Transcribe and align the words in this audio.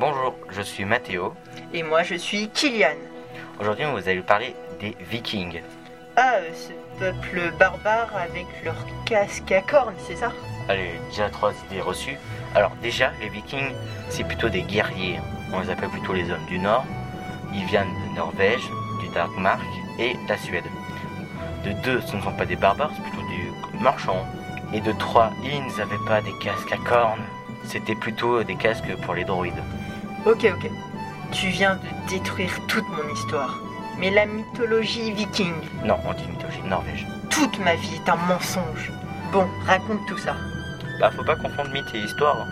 Bonjour, 0.00 0.34
je 0.48 0.62
suis 0.62 0.86
Mathéo. 0.86 1.34
Et 1.74 1.82
moi, 1.82 2.02
je 2.02 2.14
suis 2.14 2.48
Kylian. 2.48 2.96
Aujourd'hui, 3.60 3.84
vous 3.84 4.08
allez 4.08 4.22
parler 4.22 4.56
des 4.80 4.96
Vikings. 4.98 5.60
Ah, 6.16 6.36
euh, 6.36 6.48
ce 6.54 6.72
peuple 6.98 7.52
barbare 7.58 8.08
avec 8.16 8.46
leur 8.64 8.76
casque 9.04 9.52
à 9.52 9.60
cornes, 9.60 9.92
c'est 9.98 10.16
ça? 10.16 10.32
Allez, 10.70 10.92
déjà 11.10 11.28
trois 11.28 11.52
idées 11.66 11.82
reçues. 11.82 12.16
Alors 12.54 12.70
déjà, 12.80 13.12
les 13.20 13.28
Vikings, 13.28 13.74
c'est 14.08 14.24
plutôt 14.24 14.48
des 14.48 14.62
guerriers. 14.62 15.20
On 15.52 15.60
les 15.60 15.68
appelle 15.68 15.90
plutôt 15.90 16.14
les 16.14 16.30
hommes 16.30 16.46
du 16.46 16.58
Nord. 16.58 16.86
Ils 17.52 17.66
viennent 17.66 17.92
de 18.08 18.16
Norvège, 18.16 18.64
du 19.02 19.08
Danemark 19.10 19.60
et 19.98 20.14
de 20.14 20.28
la 20.30 20.38
Suède. 20.38 20.64
De 21.62 21.72
deux, 21.82 22.00
ce 22.00 22.16
ne 22.16 22.22
sont 22.22 22.32
pas 22.32 22.46
des 22.46 22.56
barbares, 22.56 22.92
c'est 22.96 23.02
plutôt 23.02 23.28
des 23.28 23.78
marchands. 23.84 24.24
Et 24.72 24.80
de 24.80 24.92
trois, 24.92 25.30
ils 25.44 25.76
n'avaient 25.76 26.06
pas 26.06 26.22
des 26.22 26.32
casques 26.38 26.72
à 26.72 26.78
cornes. 26.88 27.20
C'était 27.64 27.94
plutôt 27.94 28.42
des 28.42 28.56
casques 28.56 28.96
pour 29.02 29.12
les 29.12 29.24
droïdes. 29.24 29.62
Ok, 30.26 30.44
ok. 30.44 30.70
Tu 31.32 31.48
viens 31.48 31.76
de 31.76 32.10
détruire 32.10 32.52
toute 32.66 32.88
mon 32.88 33.12
histoire. 33.14 33.58
Mais 33.98 34.10
la 34.10 34.26
mythologie 34.26 35.12
viking, 35.12 35.52
Non, 35.84 35.96
on 36.06 36.12
dit 36.14 36.26
mythologie 36.26 36.62
Norvège. 36.64 37.06
toute 37.30 37.58
ma 37.60 37.74
vie 37.74 37.94
est 37.94 38.08
un 38.08 38.16
mensonge. 38.16 38.90
Bon, 39.32 39.46
raconte 39.66 40.04
tout 40.06 40.18
ça. 40.18 40.34
Bah, 40.98 41.10
faut 41.10 41.24
pas 41.24 41.36
confondre 41.36 41.70
mythe 41.70 41.94
et 41.94 41.98
histoire. 41.98 42.46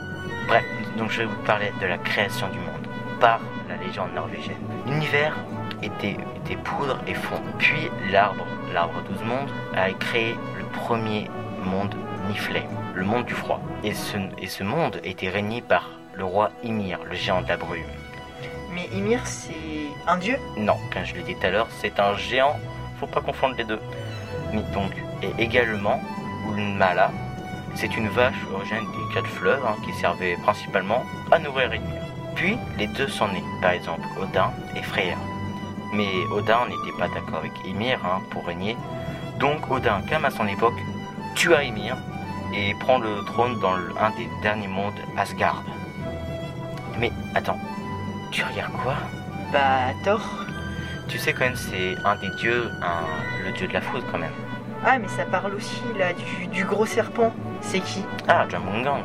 Bref, 0.46 0.64
donc 0.96 1.10
je 1.10 1.18
vais 1.20 1.24
vous 1.26 1.42
parler 1.44 1.72
de 1.80 1.86
la 1.86 1.98
création 1.98 2.48
du 2.48 2.58
monde 2.58 2.86
par 3.20 3.40
la 3.68 3.76
légende 3.76 4.12
norvégienne. 4.14 4.56
L'univers 4.86 5.34
était, 5.82 6.16
était 6.44 6.56
poudre 6.56 6.98
et 7.06 7.14
fond. 7.14 7.40
Puis 7.58 7.90
l'arbre, 8.12 8.46
l'arbre 8.72 9.02
12 9.10 9.22
mondes, 9.24 9.50
a 9.74 9.90
créé 9.92 10.34
le 10.58 10.64
premier 10.80 11.28
monde 11.64 11.94
Niflheim, 12.28 12.68
le 12.94 13.04
monde 13.04 13.24
du 13.24 13.34
froid. 13.34 13.60
Et 13.84 13.92
ce, 13.94 14.16
et 14.38 14.46
ce 14.46 14.62
monde 14.64 15.00
était 15.04 15.28
régné 15.30 15.60
par 15.62 15.90
le 16.18 16.24
roi 16.24 16.50
Ymir, 16.64 16.98
le 17.08 17.14
géant 17.14 17.42
de 17.42 17.48
la 17.48 17.56
brume. 17.56 17.84
Mais 18.72 18.88
Ymir, 18.92 19.20
c'est 19.24 19.54
un 20.06 20.18
dieu? 20.18 20.36
Non, 20.56 20.76
comme 20.92 21.04
je 21.04 21.14
l'ai 21.14 21.22
dit 21.22 21.36
tout 21.36 21.46
à 21.46 21.50
l'heure, 21.50 21.68
c'est 21.80 21.98
un 22.00 22.14
géant, 22.16 22.56
faut 22.98 23.06
pas 23.06 23.20
confondre 23.20 23.54
les 23.56 23.64
deux. 23.64 23.80
Mais 24.52 24.62
donc, 24.74 24.92
et 25.22 25.42
également, 25.42 26.00
Ulmala, 26.52 27.12
c'est 27.76 27.96
une 27.96 28.08
vache 28.08 28.34
originaire 28.52 28.82
des 28.82 29.14
quatre 29.14 29.28
fleuves 29.28 29.64
hein, 29.64 29.76
qui 29.84 29.92
servait 29.94 30.36
principalement 30.42 31.04
à 31.30 31.38
nourrir 31.38 31.72
Ymir. 31.72 32.02
Puis, 32.34 32.58
les 32.76 32.88
deux 32.88 33.08
sont 33.08 33.28
nés, 33.28 33.44
par 33.62 33.70
exemple 33.70 34.06
Odin 34.20 34.50
et 34.76 34.82
Freyr. 34.82 35.16
Mais 35.92 36.10
Odin 36.32 36.66
n'était 36.68 36.98
pas 36.98 37.08
d'accord 37.08 37.38
avec 37.38 37.52
Ymir 37.64 38.00
hein, 38.04 38.20
pour 38.30 38.44
régner, 38.44 38.76
donc 39.38 39.70
Odin, 39.70 40.02
comme 40.10 40.24
à 40.24 40.30
son 40.30 40.46
époque, 40.48 40.78
tua 41.36 41.62
Ymir 41.62 41.96
et 42.54 42.74
prend 42.80 42.98
le 42.98 43.24
trône 43.26 43.58
dans 43.60 43.74
un 43.74 44.10
des 44.16 44.28
derniers 44.42 44.68
mondes, 44.68 45.00
Asgard. 45.16 45.62
Mais 46.98 47.10
attends, 47.34 47.58
tu 48.30 48.42
regardes 48.44 48.72
quoi? 48.82 48.94
Bah, 49.52 49.92
tort. 50.04 50.26
tu 51.08 51.18
sais 51.18 51.32
quand 51.32 51.44
même, 51.46 51.56
c'est 51.56 51.96
un 52.04 52.16
des 52.16 52.28
dieux, 52.36 52.70
un- 52.82 53.44
le 53.44 53.52
dieu 53.52 53.66
de 53.66 53.72
la 53.72 53.80
foudre 53.80 54.04
quand 54.12 54.18
même. 54.18 54.32
Ah, 54.84 54.98
mais 54.98 55.08
ça 55.08 55.24
parle 55.24 55.54
aussi, 55.54 55.80
là, 55.98 56.12
du, 56.12 56.46
du 56.48 56.64
gros 56.64 56.86
serpent. 56.86 57.32
C'est 57.60 57.80
qui? 57.80 58.04
Ah, 58.28 58.46
Jamungang. 58.48 59.02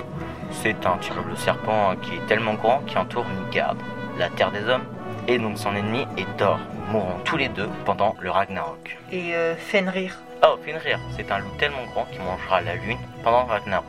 C'est 0.51 0.85
un 0.85 0.97
terrible 0.97 1.35
serpent 1.35 1.91
hein, 1.91 1.95
qui 2.01 2.15
est 2.15 2.25
tellement 2.27 2.53
grand 2.53 2.79
qu'il 2.85 2.97
entoure 2.99 3.25
Midgard, 3.25 3.75
la 4.19 4.29
terre 4.29 4.51
des 4.51 4.63
hommes. 4.67 4.83
Et 5.27 5.39
donc 5.39 5.57
son 5.57 5.73
ennemi 5.73 6.05
est 6.17 6.27
Thor, 6.37 6.59
mourant 6.89 7.17
tous 7.23 7.37
les 7.37 7.47
deux 7.49 7.69
pendant 7.85 8.15
le 8.19 8.29
Ragnarok. 8.29 8.97
Et 9.11 9.33
euh, 9.33 9.55
Fenrir. 9.55 10.19
Oh, 10.45 10.57
Fenrir, 10.63 10.99
c'est 11.15 11.31
un 11.31 11.39
loup 11.39 11.49
tellement 11.57 11.85
grand 11.93 12.05
qui 12.11 12.19
mangera 12.19 12.61
la 12.61 12.75
lune 12.75 12.97
pendant 13.23 13.43
le 13.45 13.51
Ragnarok. 13.53 13.85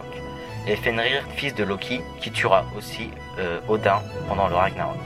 Et 0.66 0.76
Fenrir, 0.76 1.22
fils 1.36 1.54
de 1.54 1.62
Loki, 1.62 2.00
qui 2.20 2.30
tuera 2.30 2.64
aussi 2.76 3.10
euh, 3.38 3.60
Odin 3.68 4.00
pendant 4.28 4.48
le 4.48 4.54
Ragnarok. 4.54 4.96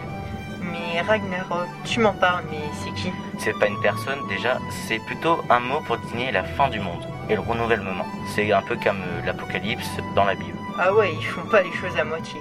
Mais 0.63 1.01
Ragnarok, 1.01 1.67
tu 1.85 1.99
m'en 1.99 2.13
parles, 2.13 2.45
mais 2.51 2.59
c'est 2.75 2.93
qui? 2.95 3.13
C'est 3.39 3.59
pas 3.59 3.67
une 3.67 3.81
personne 3.81 4.21
déjà, 4.29 4.59
c'est 4.87 5.01
plutôt 5.07 5.43
un 5.51 5.59
mot 5.61 5.81
pour 5.81 5.99
désigner 5.99 6.31
la 6.31 6.45
fin 6.45 6.69
du 6.69 6.79
monde 6.79 7.03
et 7.29 7.35
le 7.35 7.41
renouvellement. 7.41 8.07
C'est 8.35 8.53
un 8.53 8.63
peu 8.63 8.77
comme 8.77 9.01
euh, 9.01 9.27
l'apocalypse 9.27 9.89
dans 10.15 10.25
la 10.25 10.35
Bible. 10.35 10.59
Ah 10.79 10.95
ouais, 10.95 11.13
ils 11.13 11.25
font 11.27 11.49
pas 11.49 11.63
les 11.63 11.73
choses 11.73 11.97
à 11.99 12.05
moitié. 12.05 12.41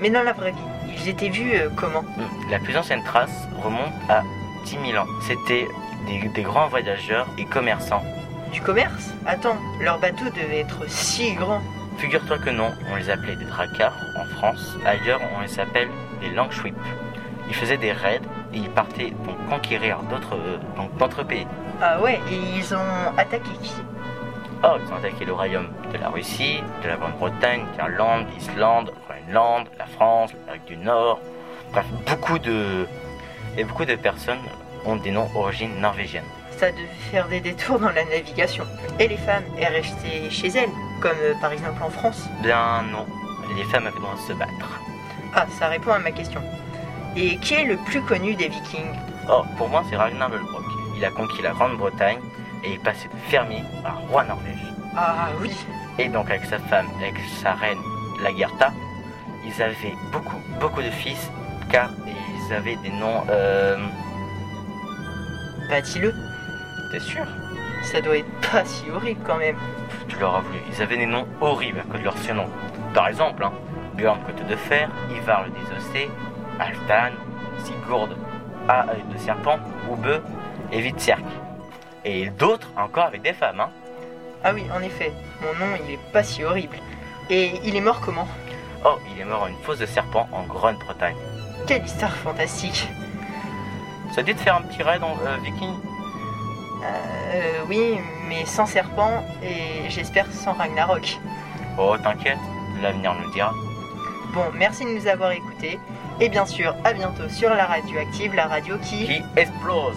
Mais 0.00 0.08
dans 0.08 0.22
la 0.22 0.32
vraie 0.32 0.52
vie, 0.52 0.94
ils 0.96 1.08
étaient 1.08 1.28
vus 1.28 1.52
euh, 1.54 1.68
comment? 1.76 2.02
Hmm. 2.02 2.50
La 2.50 2.58
plus 2.58 2.76
ancienne 2.76 3.04
trace 3.04 3.48
remonte 3.62 3.92
à 4.08 4.22
10 4.64 4.78
000 4.92 5.02
ans. 5.02 5.08
C'était 5.20 5.68
des, 6.06 6.26
des 6.28 6.42
grands 6.42 6.68
voyageurs 6.68 7.26
et 7.36 7.44
commerçants. 7.44 8.02
Du 8.50 8.62
commerce? 8.62 9.10
Attends, 9.26 9.58
leur 9.80 9.98
bateau 9.98 10.24
devait 10.26 10.60
être 10.60 10.88
si 10.88 11.34
grand. 11.34 11.60
Figure-toi 11.98 12.38
que 12.38 12.50
non, 12.50 12.72
on 12.90 12.96
les 12.96 13.10
appelait 13.10 13.36
des 13.36 13.44
dracars 13.46 13.96
en 14.16 14.24
France. 14.36 14.76
Ailleurs, 14.84 15.20
on 15.36 15.40
les 15.40 15.58
appelle 15.58 15.88
des 16.20 16.30
langschwip. 16.30 16.76
Ils 17.48 17.54
faisaient 17.54 17.78
des 17.78 17.92
raids 17.92 18.20
et 18.52 18.58
ils 18.58 18.70
partaient 18.70 19.12
donc 19.24 19.36
conquérir 19.48 19.98
d'autres 20.10 20.36
euh, 20.36 21.24
pays. 21.24 21.46
Ah 21.80 22.00
ouais, 22.00 22.20
et 22.30 22.58
ils 22.58 22.74
ont 22.74 23.16
attaqué 23.16 23.50
qui? 23.62 23.74
Oh, 24.62 24.76
ils 24.80 24.92
ont 24.92 24.96
attaqué 24.96 25.24
le 25.24 25.32
royaume 25.32 25.68
de 25.92 25.98
la 25.98 26.08
Russie, 26.08 26.62
de 26.82 26.88
la 26.88 26.96
Grande-Bretagne, 26.96 27.64
l'Irlande, 27.76 28.26
l'Islande, 28.34 28.92
le 28.94 29.14
Groenland, 29.32 29.68
la 29.78 29.86
France, 29.86 30.32
l'Amérique 30.32 30.66
du 30.66 30.76
Nord. 30.76 31.20
Bref, 31.72 31.86
beaucoup 32.06 32.38
de 32.38 32.86
et 33.56 33.64
beaucoup 33.64 33.84
de 33.84 33.94
personnes 33.96 34.38
ont 34.84 34.96
des 34.96 35.10
noms 35.10 35.28
origines 35.34 35.80
norvégiennes. 35.80 36.24
Ça 36.50 36.70
devait 36.70 36.86
faire 37.10 37.28
des 37.28 37.40
détours 37.40 37.78
dans 37.78 37.90
la 37.90 38.04
navigation. 38.04 38.64
Et 38.98 39.08
les 39.08 39.16
femmes, 39.16 39.44
elles 39.58 39.74
restaient 39.74 40.30
chez 40.30 40.48
elles, 40.48 40.70
comme 41.00 41.16
euh, 41.22 41.34
par 41.40 41.52
exemple 41.52 41.82
en 41.82 41.90
France. 41.90 42.28
Bien 42.42 42.82
non, 42.90 43.06
les 43.56 43.64
femmes 43.64 43.86
avaient 43.86 43.96
le 43.96 44.02
droit 44.02 44.14
de 44.14 44.20
se 44.20 44.32
battre. 44.32 44.80
Ah, 45.34 45.46
ça 45.58 45.68
répond 45.68 45.92
à 45.92 45.98
ma 45.98 46.10
question. 46.12 46.40
Et 47.16 47.36
qui 47.38 47.54
est 47.54 47.64
le 47.64 47.76
plus 47.76 48.02
connu 48.02 48.34
des 48.34 48.48
vikings? 48.48 48.92
Oh, 49.30 49.42
pour 49.56 49.68
moi, 49.68 49.82
c'est 49.88 49.96
Ragnar 49.96 50.28
Lodbrok. 50.28 50.64
Il 50.96 51.04
a 51.04 51.10
conquis 51.10 51.42
la 51.42 51.50
Grande-Bretagne 51.50 52.18
et 52.64 52.74
est 52.74 52.82
passé 52.82 53.08
de 53.08 53.30
fermier 53.30 53.62
à 53.84 53.92
roi 53.92 54.24
Norvège. 54.24 54.58
Ah 54.96 55.28
oui, 55.40 55.52
Et 55.98 56.08
donc, 56.08 56.30
avec 56.30 56.44
sa 56.46 56.58
femme, 56.58 56.86
avec 57.00 57.14
sa 57.42 57.52
reine 57.52 57.78
Lagertha, 58.22 58.72
ils 59.44 59.62
avaient 59.62 59.94
beaucoup, 60.10 60.36
beaucoup 60.60 60.80
de 60.82 60.90
fils, 60.90 61.30
car 61.70 61.90
ils 62.06 62.52
avaient 62.54 62.76
des 62.76 62.90
noms. 62.90 63.22
Euh. 63.28 63.76
bah 65.68 65.82
T'es 66.90 67.00
sûr? 67.00 67.24
Ça 67.82 68.00
doit 68.00 68.18
être 68.18 68.50
pas 68.50 68.64
si 68.64 68.90
horrible 68.90 69.20
quand 69.24 69.36
même. 69.36 69.56
Tu 70.08 70.18
leur 70.18 70.36
as 70.36 70.40
voulu. 70.40 70.58
Ils 70.72 70.82
avaient 70.82 70.96
des 70.96 71.06
noms 71.06 71.26
horribles 71.40 71.80
à 71.80 71.82
cause 71.82 72.00
de 72.00 72.04
leurs 72.04 72.18
surnoms. 72.18 72.50
Par 72.94 73.08
exemple, 73.08 73.44
hein, 73.44 73.52
Björn 73.94 74.18
Côte 74.24 74.46
de 74.46 74.56
Fer, 74.56 74.88
Ivar 75.10 75.44
le 75.44 75.50
Désossé, 75.50 76.10
Altan, 76.58 77.14
Sigurd, 77.64 78.10
A 78.68 78.86
œil 78.90 79.04
de 79.12 79.18
serpent, 79.18 79.58
Oube 79.90 80.22
et 80.72 80.80
Vitserk. 80.80 81.24
Et 82.04 82.30
d'autres 82.30 82.68
encore 82.76 83.06
avec 83.06 83.22
des 83.22 83.32
femmes, 83.32 83.60
hein. 83.60 83.70
Ah 84.44 84.52
oui, 84.54 84.64
en 84.76 84.80
effet, 84.82 85.12
mon 85.40 85.66
nom 85.66 85.72
il 85.84 85.94
est 85.94 86.12
pas 86.12 86.22
si 86.22 86.44
horrible. 86.44 86.76
Et 87.30 87.52
il 87.64 87.74
est 87.74 87.80
mort 87.80 88.00
comment? 88.00 88.28
Oh, 88.84 88.98
il 89.12 89.20
est 89.20 89.24
mort 89.24 89.44
à 89.44 89.48
une 89.48 89.58
fosse 89.58 89.78
de 89.78 89.86
serpent 89.86 90.28
en 90.32 90.42
Grande-Bretagne. 90.44 91.16
Quelle 91.66 91.84
histoire 91.84 92.14
fantastique. 92.14 92.88
Ça 94.14 94.22
dit 94.22 94.34
de 94.34 94.38
faire 94.38 94.56
un 94.56 94.62
petit 94.62 94.82
raid 94.82 95.02
en 95.02 95.16
euh, 95.26 95.36
viking? 95.42 95.74
Euh, 97.34 97.64
oui, 97.68 97.98
mais 98.28 98.44
sans 98.46 98.66
serpent 98.66 99.24
et 99.42 99.88
j'espère 99.88 100.26
sans 100.32 100.52
Ragnarok. 100.52 101.18
Oh, 101.78 101.96
t'inquiète, 102.02 102.38
l'avenir 102.80 103.14
nous 103.14 103.26
le 103.26 103.32
dira. 103.32 103.52
Bon, 104.32 104.44
merci 104.54 104.84
de 104.84 104.90
nous 104.90 105.06
avoir 105.06 105.32
écoutés. 105.32 105.78
Et 106.20 106.28
bien 106.28 106.46
sûr, 106.46 106.74
à 106.84 106.92
bientôt 106.92 107.28
sur 107.28 107.50
la 107.50 107.66
radio 107.66 107.98
active, 107.98 108.34
la 108.34 108.46
radio 108.46 108.76
qui... 108.78 109.06
Qui 109.06 109.22
explose 109.36 109.96